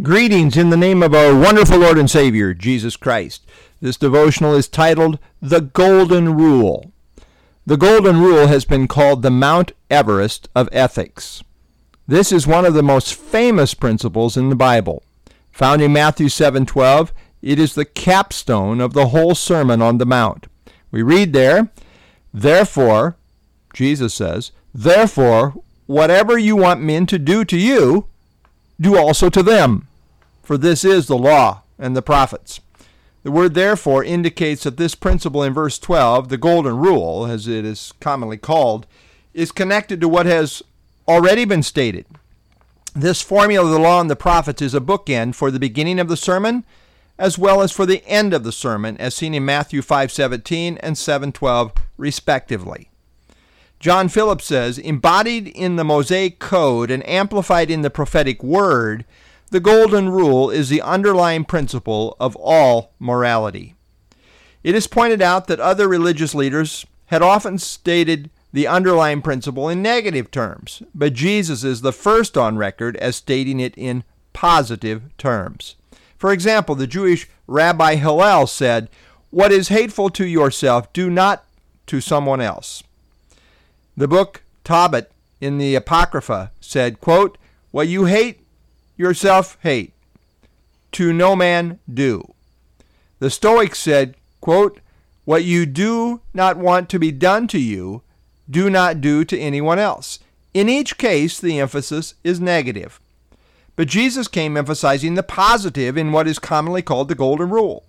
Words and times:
Greetings 0.00 0.56
in 0.56 0.70
the 0.70 0.76
name 0.76 1.02
of 1.02 1.14
our 1.14 1.38
wonderful 1.38 1.78
Lord 1.78 1.98
and 1.98 2.10
Savior, 2.10 2.54
Jesus 2.54 2.96
Christ. 2.96 3.46
This 3.82 3.98
devotional 3.98 4.54
is 4.54 4.66
titled 4.66 5.18
The 5.42 5.60
Golden 5.60 6.34
Rule. 6.34 6.90
The 7.66 7.76
Golden 7.76 8.18
Rule 8.18 8.46
has 8.46 8.64
been 8.64 8.88
called 8.88 9.20
the 9.20 9.30
Mount 9.30 9.72
Everest 9.90 10.48
of 10.56 10.70
ethics. 10.72 11.44
This 12.08 12.32
is 12.32 12.46
one 12.46 12.64
of 12.64 12.72
the 12.72 12.82
most 12.82 13.14
famous 13.14 13.74
principles 13.74 14.34
in 14.34 14.48
the 14.48 14.56
Bible. 14.56 15.02
Found 15.52 15.82
in 15.82 15.92
Matthew 15.92 16.30
7:12, 16.30 17.12
it 17.42 17.58
is 17.58 17.74
the 17.74 17.84
capstone 17.84 18.80
of 18.80 18.94
the 18.94 19.08
whole 19.08 19.34
Sermon 19.34 19.82
on 19.82 19.98
the 19.98 20.06
Mount. 20.06 20.46
We 20.90 21.02
read 21.02 21.34
there, 21.34 21.70
"Therefore," 22.32 23.16
Jesus 23.74 24.14
says, 24.14 24.52
"therefore, 24.74 25.54
whatever 25.84 26.38
you 26.38 26.56
want 26.56 26.80
men 26.80 27.04
to 27.06 27.18
do 27.18 27.44
to 27.44 27.58
you, 27.58 28.06
do 28.80 28.96
also 28.96 29.28
to 29.28 29.42
them." 29.42 29.88
for 30.42 30.58
this 30.58 30.84
is 30.84 31.06
the 31.06 31.16
law 31.16 31.62
and 31.78 31.96
the 31.96 32.02
prophets. 32.02 32.60
The 33.22 33.30
word 33.30 33.54
therefore 33.54 34.02
indicates 34.02 34.64
that 34.64 34.76
this 34.76 34.94
principle 34.94 35.42
in 35.42 35.54
verse 35.54 35.78
12, 35.78 36.28
the 36.28 36.36
golden 36.36 36.76
rule, 36.76 37.26
as 37.26 37.46
it 37.46 37.64
is 37.64 37.92
commonly 38.00 38.36
called, 38.36 38.86
is 39.32 39.52
connected 39.52 40.00
to 40.00 40.08
what 40.08 40.26
has 40.26 40.62
already 41.06 41.44
been 41.44 41.62
stated. 41.62 42.06
This 42.94 43.22
formula 43.22 43.66
of 43.66 43.72
the 43.72 43.78
law 43.78 44.00
and 44.00 44.10
the 44.10 44.16
prophets 44.16 44.60
is 44.60 44.74
a 44.74 44.80
bookend 44.80 45.34
for 45.36 45.50
the 45.50 45.60
beginning 45.60 45.98
of 45.98 46.08
the 46.08 46.16
sermon 46.16 46.64
as 47.18 47.38
well 47.38 47.62
as 47.62 47.70
for 47.70 47.86
the 47.86 48.04
end 48.06 48.34
of 48.34 48.42
the 48.42 48.52
sermon 48.52 48.96
as 48.96 49.14
seen 49.14 49.32
in 49.32 49.44
Matthew 49.44 49.80
5:17 49.80 50.76
and 50.78 50.96
7:12 50.98 51.72
respectively. 51.96 52.90
John 53.82 54.08
Phillips 54.08 54.44
says, 54.44 54.78
embodied 54.78 55.48
in 55.48 55.74
the 55.74 55.82
Mosaic 55.82 56.38
code 56.38 56.88
and 56.88 57.04
amplified 57.04 57.68
in 57.68 57.82
the 57.82 57.90
prophetic 57.90 58.40
word, 58.40 59.04
the 59.50 59.58
golden 59.58 60.08
rule 60.08 60.50
is 60.50 60.68
the 60.68 60.80
underlying 60.80 61.44
principle 61.44 62.16
of 62.20 62.36
all 62.36 62.92
morality. 63.00 63.74
It 64.62 64.76
is 64.76 64.86
pointed 64.86 65.20
out 65.20 65.48
that 65.48 65.58
other 65.58 65.88
religious 65.88 66.32
leaders 66.32 66.86
had 67.06 67.22
often 67.22 67.58
stated 67.58 68.30
the 68.52 68.68
underlying 68.68 69.20
principle 69.20 69.68
in 69.68 69.82
negative 69.82 70.30
terms, 70.30 70.84
but 70.94 71.12
Jesus 71.12 71.64
is 71.64 71.80
the 71.80 71.92
first 71.92 72.38
on 72.38 72.56
record 72.56 72.96
as 72.98 73.16
stating 73.16 73.58
it 73.58 73.74
in 73.76 74.04
positive 74.32 75.02
terms. 75.18 75.74
For 76.16 76.32
example, 76.32 76.76
the 76.76 76.86
Jewish 76.86 77.28
Rabbi 77.48 77.96
Hillel 77.96 78.46
said, 78.46 78.88
What 79.30 79.50
is 79.50 79.70
hateful 79.70 80.08
to 80.10 80.24
yourself, 80.24 80.92
do 80.92 81.10
not 81.10 81.44
to 81.86 82.00
someone 82.00 82.40
else. 82.40 82.84
The 83.96 84.08
book 84.08 84.42
Tobit 84.64 85.12
in 85.40 85.58
the 85.58 85.74
Apocrypha 85.74 86.50
said, 86.60 87.00
quote, 87.00 87.36
What 87.72 87.88
you 87.88 88.06
hate, 88.06 88.40
yourself 88.96 89.58
hate. 89.62 89.92
To 90.92 91.12
no 91.12 91.36
man 91.36 91.78
do. 91.92 92.32
The 93.18 93.30
Stoics 93.30 93.78
said, 93.78 94.14
quote, 94.40 94.80
What 95.24 95.44
you 95.44 95.66
do 95.66 96.20
not 96.32 96.56
want 96.56 96.88
to 96.90 96.98
be 96.98 97.12
done 97.12 97.46
to 97.48 97.58
you, 97.58 98.02
do 98.48 98.70
not 98.70 99.00
do 99.00 99.24
to 99.24 99.38
anyone 99.38 99.78
else. 99.78 100.18
In 100.54 100.68
each 100.68 100.98
case, 100.98 101.38
the 101.38 101.60
emphasis 101.60 102.14
is 102.24 102.40
negative. 102.40 103.00
But 103.76 103.88
Jesus 103.88 104.28
came 104.28 104.56
emphasizing 104.56 105.14
the 105.14 105.22
positive 105.22 105.96
in 105.96 106.12
what 106.12 106.28
is 106.28 106.38
commonly 106.38 106.82
called 106.82 107.08
the 107.08 107.14
Golden 107.14 107.50
Rule. 107.50 107.84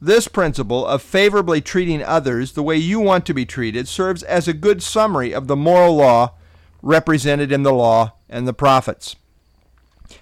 This 0.00 0.28
principle 0.28 0.86
of 0.86 1.02
favorably 1.02 1.60
treating 1.60 2.02
others 2.02 2.52
the 2.52 2.62
way 2.62 2.76
you 2.76 3.00
want 3.00 3.26
to 3.26 3.34
be 3.34 3.44
treated 3.44 3.88
serves 3.88 4.22
as 4.22 4.46
a 4.46 4.52
good 4.52 4.82
summary 4.82 5.32
of 5.32 5.48
the 5.48 5.56
moral 5.56 5.96
law 5.96 6.34
represented 6.82 7.50
in 7.50 7.64
the 7.64 7.72
law 7.72 8.12
and 8.28 8.46
the 8.46 8.52
prophets. 8.52 9.16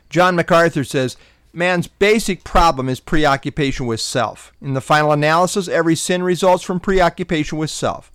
John 0.09 0.35
MacArthur 0.35 0.85
says, 0.85 1.17
Man's 1.53 1.87
basic 1.87 2.45
problem 2.45 2.89
is 2.89 3.01
preoccupation 3.01 3.87
with 3.87 4.01
self. 4.01 4.53
In 4.61 4.75
the 4.75 4.81
final 4.81 5.13
analysis, 5.13 5.69
every 5.69 5.95
sin 5.95 6.23
results 6.23 6.63
from 6.63 6.81
preoccupation 6.81 7.59
with 7.59 7.71
self. 7.71 8.11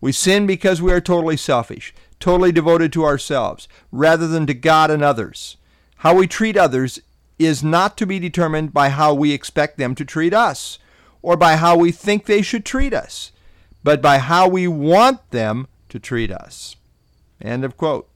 We 0.00 0.12
sin 0.12 0.46
because 0.46 0.82
we 0.82 0.92
are 0.92 1.00
totally 1.00 1.36
selfish, 1.36 1.94
totally 2.20 2.52
devoted 2.52 2.92
to 2.94 3.04
ourselves, 3.04 3.68
rather 3.90 4.26
than 4.26 4.46
to 4.46 4.54
God 4.54 4.90
and 4.90 5.02
others. 5.02 5.56
How 5.96 6.14
we 6.14 6.26
treat 6.26 6.56
others 6.56 7.00
is 7.38 7.62
not 7.62 7.96
to 7.98 8.06
be 8.06 8.18
determined 8.18 8.72
by 8.72 8.90
how 8.90 9.14
we 9.14 9.32
expect 9.32 9.78
them 9.78 9.94
to 9.94 10.04
treat 10.04 10.32
us, 10.32 10.78
or 11.26 11.36
by 11.36 11.56
how 11.56 11.76
we 11.76 11.90
think 11.90 12.24
they 12.24 12.40
should 12.40 12.64
treat 12.64 12.94
us, 12.94 13.32
but 13.82 14.00
by 14.00 14.18
how 14.18 14.46
we 14.46 14.68
want 14.68 15.28
them 15.32 15.66
to 15.88 15.98
treat 15.98 16.30
us. 16.30 16.76
End 17.42 17.64
of 17.64 17.76
quote. 17.76 18.08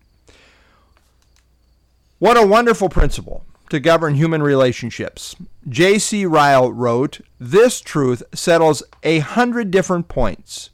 What 2.21 2.37
a 2.37 2.47
wonderful 2.47 2.89
principle 2.89 3.45
to 3.69 3.81
govern 3.81 4.15
human 4.15 4.45
relationships. 4.45 5.35
J.C. 5.69 6.25
Ryle 6.25 6.73
wrote, 6.73 7.21
This 7.41 7.81
truth 7.81 8.23
settles 8.33 8.81
a 9.03 9.19
hundred 9.19 9.73
different 9.73 10.07
points. 10.07 10.71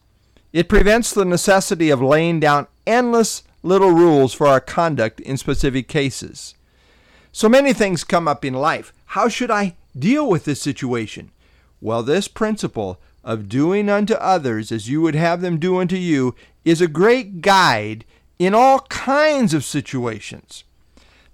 It 0.53 0.69
prevents 0.69 1.15
the 1.15 1.25
necessity 1.25 1.89
of 1.89 2.03
laying 2.03 2.39
down 2.39 2.67
endless 2.87 3.45
little 3.63 3.93
rules 3.93 4.35
for 4.35 4.47
our 4.47 4.61
conduct 4.61 5.21
in 5.21 5.39
specific 5.39 5.89
cases. 5.89 6.55
So 7.33 7.49
many 7.49 7.73
things 7.73 8.05
come 8.05 8.29
up 8.29 8.45
in 8.45 8.53
life. 8.53 8.93
How 9.07 9.27
should 9.27 9.51
I 9.51 9.77
deal 9.99 10.29
with 10.29 10.45
this 10.45 10.61
situation? 10.61 11.31
Well, 11.81 12.03
this 12.03 12.29
principle 12.29 13.01
of 13.23 13.49
doing 13.49 13.89
unto 13.89 14.15
others 14.15 14.71
as 14.71 14.89
you 14.89 15.01
would 15.03 15.15
have 15.15 15.41
them 15.41 15.59
do 15.59 15.79
unto 15.79 15.97
you 15.97 16.35
is 16.65 16.81
a 16.81 16.89
great 16.89 17.41
guide 17.41 18.05
in 18.39 18.55
all 18.55 18.81
kinds 18.81 19.53
of 19.55 19.65
situations. 19.65 20.65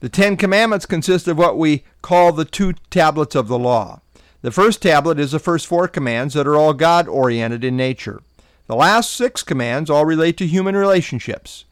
The 0.01 0.09
Ten 0.09 0.37
Commandments 0.37 0.87
consist 0.87 1.29
of 1.29 1.39
what 1.39 1.57
we 1.57 1.85
call 2.01 2.33
the 2.33 2.45
two 2.45 2.75
tablets 2.91 3.35
of 3.35 3.49
the 3.49 3.59
law. 3.59 4.01
The 4.41 4.51
first 4.51 4.83
tablet 4.83 5.21
is 5.21 5.31
the 5.31 5.39
first 5.39 5.67
four 5.67 5.87
commands 5.87 6.35
that 6.35 6.47
are 6.47 6.57
all 6.57 6.75
God 6.75 7.07
oriented 7.07 7.63
in 7.63 7.77
nature. 7.77 8.23
The 8.67 8.75
last 8.75 9.15
six 9.15 9.43
commands 9.43 9.91
all 9.91 10.05
relate 10.05 10.37
to 10.39 10.47
human 10.47 10.75
relationships. 10.75 11.65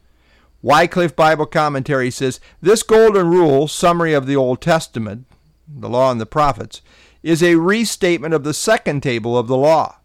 Wycliffe 0.61 1.15
Bible 1.15 1.47
Commentary 1.47 2.11
says 2.11 2.39
this 2.61 2.83
golden 2.83 3.27
rule, 3.27 3.67
summary 3.67 4.13
of 4.13 4.27
the 4.27 4.35
Old 4.35 4.61
Testament, 4.61 5.25
the 5.67 5.89
law 5.89 6.11
and 6.11 6.21
the 6.21 6.25
prophets, 6.25 6.81
is 7.23 7.43
a 7.43 7.55
restatement 7.55 8.33
of 8.33 8.43
the 8.43 8.53
second 8.53 9.01
table 9.03 9.37
of 9.37 9.47
the 9.47 9.57
law 9.57 9.97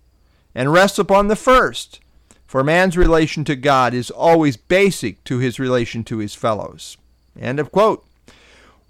and 0.54 0.72
rests 0.72 0.98
upon 0.98 1.28
the 1.28 1.36
first, 1.36 2.00
for 2.46 2.64
man's 2.64 2.96
relation 2.96 3.44
to 3.44 3.56
God 3.56 3.92
is 3.92 4.10
always 4.10 4.56
basic 4.56 5.22
to 5.24 5.38
his 5.38 5.58
relation 5.58 6.04
to 6.04 6.18
his 6.18 6.34
fellows. 6.34 6.96
End 7.38 7.60
of 7.60 7.70
quote. 7.70 8.04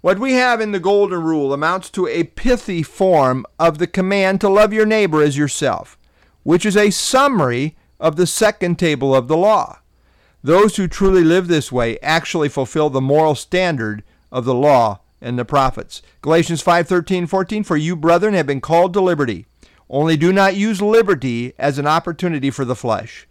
What 0.01 0.19
we 0.19 0.33
have 0.33 0.61
in 0.61 0.71
the 0.71 0.79
Golden 0.79 1.23
Rule 1.23 1.51
amounts 1.51 1.89
to 1.89 2.07
a 2.07 2.23
pithy 2.23 2.83
form 2.83 3.45
of 3.59 3.79
the 3.79 3.87
command 3.87 4.39
to 4.41 4.49
love 4.49 4.71
your 4.71 4.85
neighbor 4.85 5.21
as 5.21 5.37
yourself, 5.37 5.97
which 6.43 6.65
is 6.65 6.77
a 6.77 6.91
summary 6.91 7.75
of 7.99 8.15
the 8.15 8.27
second 8.27 8.77
table 8.79 9.13
of 9.13 9.27
the 9.27 9.35
law. 9.35 9.79
Those 10.43 10.77
who 10.77 10.87
truly 10.87 11.23
live 11.23 11.47
this 11.47 11.71
way 11.71 11.99
actually 11.99 12.47
fulfill 12.47 12.89
the 12.89 13.01
moral 13.01 13.35
standard 13.35 14.03
of 14.31 14.45
the 14.45 14.53
law 14.53 14.99
and 15.21 15.37
the 15.37 15.45
prophets. 15.45 16.01
Galatians 16.21 16.61
5:13, 16.61 17.27
14 17.27 17.63
For 17.63 17.77
you 17.77 17.95
brethren 17.95 18.33
have 18.33 18.47
been 18.47 18.61
called 18.61 18.93
to 18.93 19.01
liberty. 19.01 19.45
Only 19.89 20.17
do 20.17 20.33
not 20.33 20.55
use 20.55 20.81
liberty 20.81 21.53
as 21.57 21.77
an 21.77 21.87
opportunity 21.87 22.49
for 22.49 22.65
the 22.65 22.75
flesh, 22.75 23.27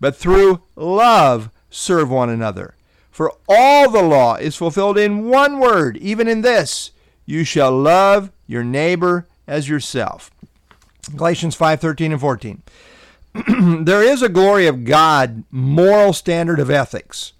but 0.00 0.16
through 0.16 0.62
love 0.74 1.50
serve 1.70 2.10
one 2.10 2.28
another. 2.28 2.74
For 3.10 3.32
all 3.48 3.90
the 3.90 4.02
law 4.02 4.36
is 4.36 4.56
fulfilled 4.56 4.98
in 4.98 5.28
one 5.28 5.58
word, 5.58 5.96
even 5.98 6.26
in 6.26 6.42
this 6.42 6.90
you 7.24 7.44
shall 7.44 7.70
love 7.70 8.32
your 8.46 8.64
neighbor 8.64 9.28
as 9.46 9.68
yourself. 9.68 10.30
Galatians 11.16 11.56
5:13 11.56 12.12
and 12.12 12.20
14. 12.20 12.62
there 13.84 14.02
is 14.02 14.22
a 14.22 14.28
glory 14.28 14.66
of 14.66 14.84
God 14.84 15.44
moral 15.50 16.12
standard 16.12 16.58
of 16.58 16.70
ethics. 16.70 17.32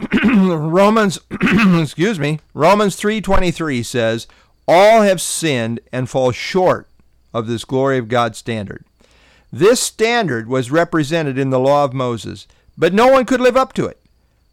Romans 0.24 1.18
excuse 1.80 2.18
me, 2.18 2.40
Romans 2.54 2.96
3:23 2.96 3.84
says, 3.84 4.26
"All 4.66 5.02
have 5.02 5.20
sinned 5.20 5.80
and 5.92 6.08
fall 6.08 6.32
short 6.32 6.88
of 7.34 7.46
this 7.46 7.64
glory 7.64 7.98
of 7.98 8.08
God's 8.08 8.38
standard." 8.38 8.84
This 9.52 9.80
standard 9.80 10.48
was 10.48 10.70
represented 10.70 11.38
in 11.38 11.50
the 11.50 11.58
law 11.58 11.84
of 11.84 11.92
Moses, 11.92 12.46
but 12.78 12.94
no 12.94 13.08
one 13.08 13.24
could 13.24 13.40
live 13.40 13.56
up 13.56 13.72
to 13.74 13.86
it. 13.86 14.00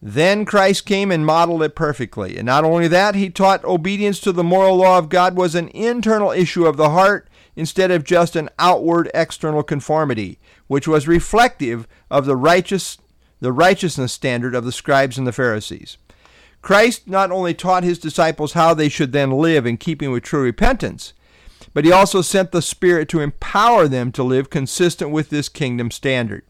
Then 0.01 0.45
Christ 0.45 0.85
came 0.85 1.11
and 1.11 1.25
modeled 1.25 1.63
it 1.63 1.75
perfectly. 1.75 2.37
And 2.37 2.45
not 2.45 2.63
only 2.63 2.87
that, 2.87 3.15
he 3.15 3.29
taught 3.29 3.63
obedience 3.63 4.19
to 4.21 4.31
the 4.31 4.43
moral 4.43 4.75
law 4.75 4.97
of 4.97 5.09
God 5.09 5.35
was 5.35 5.55
an 5.55 5.69
internal 5.69 6.31
issue 6.31 6.65
of 6.65 6.77
the 6.77 6.89
heart 6.91 7.27
instead 7.55 7.89
of 7.89 8.03
just 8.03 8.35
an 8.35 8.49
outward 8.59 9.09
external 9.13 9.63
conformity, 9.63 10.37
which 10.67 10.87
was 10.87 11.07
reflective 11.07 11.87
of 12.11 12.25
the 12.25 12.35
righteous 12.35 12.99
the 13.39 13.51
righteousness 13.51 14.13
standard 14.13 14.55
of 14.55 14.65
the 14.65 14.71
scribes 14.71 15.17
and 15.17 15.27
the 15.27 15.31
Pharisees. 15.31 15.97
Christ 16.61 17.07
not 17.07 17.31
only 17.31 17.53
taught 17.53 17.83
his 17.83 17.99
disciples 17.99 18.53
how 18.53 18.73
they 18.73 18.89
should 18.89 19.11
then 19.11 19.31
live 19.31 19.65
in 19.65 19.77
keeping 19.77 20.11
with 20.11 20.23
true 20.23 20.43
repentance, 20.43 21.13
but 21.73 21.85
he 21.85 21.91
also 21.91 22.21
sent 22.21 22.51
the 22.51 22.61
Spirit 22.61 23.07
to 23.09 23.19
empower 23.19 23.87
them 23.87 24.11
to 24.11 24.23
live 24.23 24.49
consistent 24.49 25.11
with 25.11 25.29
this 25.29 25.49
kingdom 25.49 25.91
standard. 25.91 26.43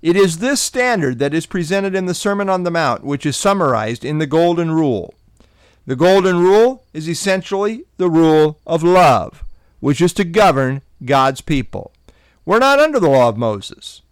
It 0.00 0.16
is 0.16 0.38
this 0.38 0.60
standard 0.60 1.18
that 1.18 1.34
is 1.34 1.46
presented 1.46 1.94
in 1.94 2.06
the 2.06 2.14
Sermon 2.14 2.48
on 2.48 2.64
the 2.64 2.70
Mount, 2.70 3.04
which 3.04 3.24
is 3.24 3.36
summarized 3.36 4.04
in 4.04 4.18
the 4.18 4.26
Golden 4.26 4.72
Rule. 4.72 5.14
The 5.86 5.96
golden 5.96 6.38
rule 6.38 6.84
is 6.92 7.08
essentially 7.08 7.84
the 7.96 8.08
rule 8.08 8.60
of 8.66 8.84
love, 8.84 9.44
which 9.80 10.00
is 10.00 10.12
to 10.14 10.24
govern 10.24 10.82
God's 11.04 11.40
people. 11.40 11.92
We're 12.44 12.60
not 12.60 12.78
under 12.78 13.00
the 13.00 13.10
law 13.10 13.28
of 13.28 13.36
Moses, 13.36 14.02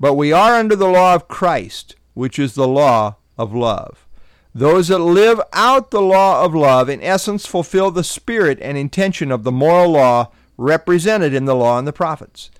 but 0.00 0.14
we 0.14 0.32
are 0.32 0.54
under 0.54 0.74
the 0.74 0.88
law 0.88 1.14
of 1.14 1.28
Christ, 1.28 1.94
which 2.14 2.38
is 2.38 2.54
the 2.54 2.66
law 2.66 3.16
of 3.36 3.54
love. 3.54 4.06
Those 4.54 4.88
that 4.88 4.98
live 4.98 5.40
out 5.52 5.90
the 5.90 6.00
law 6.00 6.42
of 6.44 6.54
love, 6.54 6.88
in 6.88 7.02
essence, 7.02 7.46
fulfill 7.46 7.90
the 7.90 8.02
spirit 8.02 8.58
and 8.60 8.76
intention 8.76 9.30
of 9.30 9.44
the 9.44 9.52
moral 9.52 9.92
law 9.92 10.32
represented 10.56 11.34
in 11.34 11.44
the 11.44 11.54
law 11.54 11.78
and 11.78 11.86
the 11.86 11.92
prophets. 11.92 12.50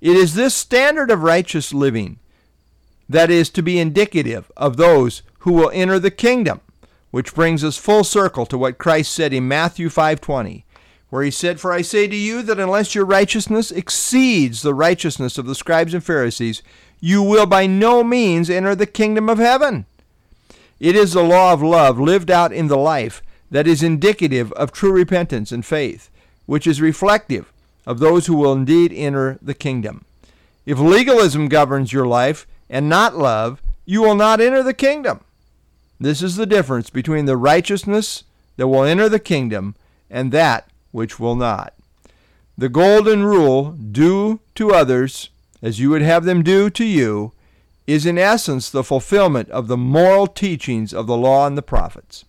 It 0.00 0.16
is 0.16 0.34
this 0.34 0.54
standard 0.54 1.10
of 1.10 1.22
righteous 1.22 1.74
living 1.74 2.18
that 3.08 3.30
is 3.30 3.50
to 3.50 3.62
be 3.62 3.78
indicative 3.78 4.50
of 4.56 4.76
those 4.76 5.22
who 5.40 5.52
will 5.52 5.70
enter 5.74 5.98
the 5.98 6.10
kingdom, 6.10 6.60
which 7.10 7.34
brings 7.34 7.62
us 7.62 7.76
full 7.76 8.04
circle 8.04 8.46
to 8.46 8.56
what 8.56 8.78
Christ 8.78 9.12
said 9.12 9.32
in 9.32 9.46
Matthew 9.46 9.88
5:20, 9.88 10.64
where 11.14 11.22
he 11.22 11.30
said, 11.30 11.60
"For 11.60 11.72
I 11.72 11.80
say 11.80 12.08
to 12.08 12.16
you 12.16 12.42
that 12.42 12.58
unless 12.58 12.96
your 12.96 13.04
righteousness 13.04 13.70
exceeds 13.70 14.62
the 14.62 14.74
righteousness 14.74 15.38
of 15.38 15.46
the 15.46 15.54
scribes 15.54 15.94
and 15.94 16.02
Pharisees, 16.02 16.60
you 16.98 17.22
will 17.22 17.46
by 17.46 17.68
no 17.68 18.02
means 18.02 18.50
enter 18.50 18.74
the 18.74 18.84
kingdom 18.84 19.28
of 19.28 19.38
heaven." 19.38 19.86
It 20.80 20.96
is 20.96 21.12
the 21.12 21.22
law 21.22 21.52
of 21.52 21.62
love 21.62 22.00
lived 22.00 22.32
out 22.32 22.52
in 22.52 22.66
the 22.66 22.76
life 22.76 23.22
that 23.48 23.68
is 23.68 23.80
indicative 23.80 24.50
of 24.54 24.72
true 24.72 24.90
repentance 24.90 25.52
and 25.52 25.64
faith, 25.64 26.10
which 26.46 26.66
is 26.66 26.80
reflective 26.80 27.52
of 27.86 28.00
those 28.00 28.26
who 28.26 28.34
will 28.34 28.52
indeed 28.52 28.92
enter 28.92 29.38
the 29.40 29.54
kingdom. 29.54 30.04
If 30.66 30.80
legalism 30.80 31.46
governs 31.46 31.92
your 31.92 32.08
life 32.08 32.44
and 32.68 32.88
not 32.88 33.16
love, 33.16 33.62
you 33.86 34.02
will 34.02 34.16
not 34.16 34.40
enter 34.40 34.64
the 34.64 34.74
kingdom. 34.74 35.20
This 36.00 36.22
is 36.22 36.34
the 36.34 36.44
difference 36.44 36.90
between 36.90 37.26
the 37.26 37.36
righteousness 37.36 38.24
that 38.56 38.66
will 38.66 38.82
enter 38.82 39.08
the 39.08 39.20
kingdom 39.20 39.76
and 40.10 40.32
that 40.32 40.66
which 40.94 41.18
will 41.18 41.34
not. 41.34 41.74
The 42.56 42.68
golden 42.68 43.24
rule, 43.24 43.72
do 43.72 44.38
to 44.54 44.70
others 44.70 45.30
as 45.60 45.80
you 45.80 45.90
would 45.90 46.02
have 46.02 46.24
them 46.24 46.44
do 46.44 46.70
to 46.70 46.84
you, 46.84 47.32
is 47.84 48.06
in 48.06 48.16
essence 48.16 48.70
the 48.70 48.84
fulfillment 48.84 49.50
of 49.50 49.66
the 49.66 49.76
moral 49.76 50.28
teachings 50.28 50.94
of 50.94 51.08
the 51.08 51.16
law 51.16 51.48
and 51.48 51.58
the 51.58 51.62
prophets. 51.62 52.24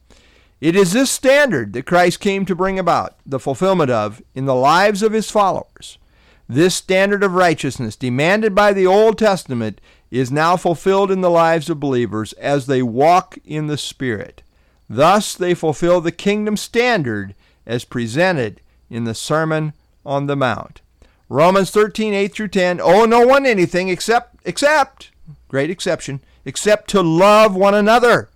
It 0.60 0.76
is 0.76 0.94
this 0.94 1.12
standard 1.12 1.74
that 1.74 1.86
Christ 1.86 2.20
came 2.20 2.44
to 2.46 2.56
bring 2.56 2.80
about 2.80 3.18
the 3.24 3.40
fulfillment 3.40 3.92
of 3.92 4.24
in 4.34 4.46
the 4.46 4.56
lives 4.56 5.04
of 5.04 5.12
his 5.12 5.30
followers. 5.30 6.00
This 6.50 6.74
standard 6.74 7.24
of 7.24 7.34
righteousness 7.34 7.96
demanded 7.96 8.56
by 8.56 8.74
the 8.74 8.88
Old 8.88 9.20
Testament 9.20 9.80
is 10.10 10.32
now 10.32 10.58
fulfilled 10.58 11.12
in 11.12 11.22
the 11.22 11.30
lives 11.30 11.70
of 11.70 11.80
believers 11.80 12.34
as 12.34 12.66
they 12.66 12.82
walk 12.82 13.38
in 13.46 13.68
the 13.68 13.78
Spirit. 13.78 14.42
Thus 14.90 15.36
they 15.36 15.54
fulfill 15.54 16.02
the 16.02 16.12
kingdom 16.12 16.58
standard 16.58 17.36
as 17.66 17.86
presented 17.86 18.62
in 18.90 19.04
the 19.04 19.16
Sermon 19.16 19.74
on 20.06 20.28
the 20.28 20.36
Mount. 20.36 20.82
Romans 21.28 21.72
13, 21.72 22.14
8 22.14 22.34
through 22.34 22.48
10, 22.50 22.80
owe 22.82 23.06
no 23.06 23.26
one 23.26 23.46
anything 23.46 23.90
except, 23.90 24.36
except 24.46 25.12
great 25.48 25.70
exception, 25.70 26.20
except 26.44 26.90
to 26.90 27.02
love 27.02 27.56
one 27.56 27.74
another. 27.74 28.30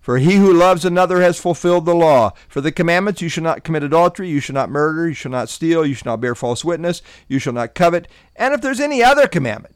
For 0.00 0.18
he 0.18 0.36
who 0.36 0.52
loves 0.52 0.84
another 0.84 1.20
has 1.20 1.38
fulfilled 1.38 1.84
the 1.84 1.94
law. 1.94 2.32
For 2.48 2.62
the 2.62 2.72
commandments, 2.72 3.20
you 3.20 3.28
shall 3.28 3.44
not 3.44 3.64
commit 3.64 3.82
adultery, 3.82 4.30
you 4.30 4.40
shall 4.40 4.54
not 4.54 4.70
murder, 4.70 5.08
you 5.08 5.14
shall 5.14 5.30
not 5.30 5.50
steal, 5.50 5.84
you 5.84 5.94
shall 5.94 6.12
not 6.12 6.20
bear 6.20 6.34
false 6.34 6.64
witness, 6.64 7.02
you 7.28 7.38
shall 7.38 7.52
not 7.52 7.74
covet, 7.74 8.08
and 8.34 8.54
if 8.54 8.62
there's 8.62 8.80
any 8.80 9.02
other 9.02 9.28
commandment, 9.28 9.74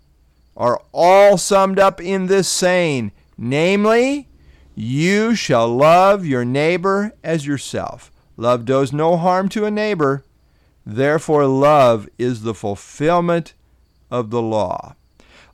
are 0.57 0.81
all 0.93 1.37
summed 1.37 1.79
up 1.79 2.01
in 2.01 2.27
this 2.27 2.49
saying, 2.49 3.13
namely, 3.37 4.29
you 4.75 5.35
shall 5.35 5.69
love 5.69 6.25
your 6.25 6.45
neighbor 6.45 7.13
as 7.23 7.47
yourself. 7.47 8.11
Love 8.37 8.65
does 8.65 8.93
no 8.93 9.17
harm 9.17 9.49
to 9.51 9.65
a 9.65 9.71
neighbor. 9.71 10.25
Therefore, 10.85 11.47
love 11.47 12.09
is 12.19 12.43
the 12.43 12.55
fulfillment 12.55 13.55
of 14.11 14.31
the 14.31 14.43
law. 14.43 14.95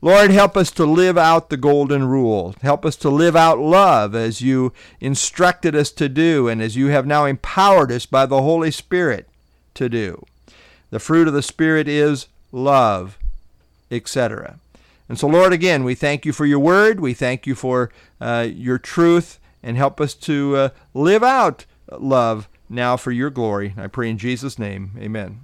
Lord, 0.03 0.31
help 0.31 0.57
us 0.57 0.71
to 0.73 0.87
live 0.87 1.19
out 1.19 1.51
the 1.51 1.59
golden 1.59 2.05
rule. 2.05 2.55
Help 2.63 2.87
us 2.87 2.97
to 2.97 3.11
live 3.11 3.37
out 3.37 3.59
love 3.59 4.15
as 4.15 4.41
you 4.41 4.73
instructed 4.99 5.77
us 5.77 5.91
to 5.93 6.09
do 6.09 6.49
and 6.49 6.63
as 6.63 6.75
you 6.75 6.87
have 6.87 7.07
now 7.07 7.27
empowered 7.27 7.93
us 7.93 8.07
by 8.07 8.25
the 8.25 8.41
Holy 8.41 8.71
Spirit 8.71 9.29
to 9.75 9.91
do. 9.91 10.25
The 10.89 10.99
fruit 10.99 11.29
of 11.29 11.35
the 11.35 11.43
Spirit 11.43 11.87
is 11.87 12.29
love, 12.51 13.19
etc. 13.91 14.59
And 15.07 15.19
so, 15.19 15.27
Lord, 15.27 15.53
again, 15.53 15.85
we 15.85 15.95
thank 15.95 16.25
you 16.25 16.33
for 16.33 16.47
your 16.47 16.59
word. 16.59 16.99
We 16.99 17.13
thank 17.13 17.47
you 17.47 17.55
for 17.55 17.91
uh, 18.23 18.49
your 18.51 18.79
truth 18.79 19.39
and 19.63 19.77
help 19.77 20.01
us 20.01 20.15
to 20.15 20.57
uh, 20.57 20.69
live 20.95 21.23
out 21.23 21.67
love 21.99 22.49
now 22.71 22.97
for 22.97 23.11
your 23.11 23.31
glory. 23.31 23.75
I 23.77 23.89
pray 23.89 24.09
in 24.09 24.17
Jesus' 24.17 24.59
name. 24.59 24.93
Amen. 24.99 25.41